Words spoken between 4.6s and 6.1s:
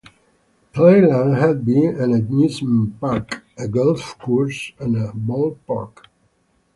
and a ballpark.